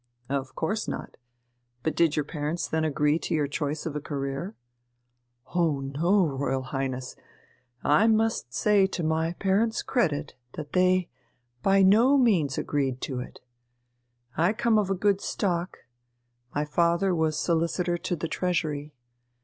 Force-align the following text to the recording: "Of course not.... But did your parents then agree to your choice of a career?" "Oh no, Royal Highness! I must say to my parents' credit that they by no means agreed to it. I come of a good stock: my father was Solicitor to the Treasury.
"Of 0.29 0.55
course 0.55 0.87
not.... 0.87 1.15
But 1.83 1.95
did 1.95 2.15
your 2.15 2.25
parents 2.25 2.67
then 2.67 2.83
agree 2.83 3.19
to 3.19 3.35
your 3.35 3.45
choice 3.47 3.85
of 3.85 3.95
a 3.95 4.01
career?" 4.01 4.55
"Oh 5.53 5.79
no, 5.79 6.25
Royal 6.25 6.63
Highness! 6.63 7.15
I 7.83 8.07
must 8.07 8.51
say 8.51 8.87
to 8.87 9.03
my 9.03 9.33
parents' 9.33 9.83
credit 9.83 10.33
that 10.53 10.73
they 10.73 11.07
by 11.61 11.83
no 11.83 12.17
means 12.17 12.57
agreed 12.57 12.99
to 13.01 13.19
it. 13.19 13.41
I 14.35 14.53
come 14.53 14.79
of 14.79 14.89
a 14.89 14.95
good 14.95 15.21
stock: 15.21 15.77
my 16.55 16.65
father 16.65 17.13
was 17.13 17.37
Solicitor 17.37 17.99
to 17.99 18.15
the 18.15 18.27
Treasury. 18.27 18.95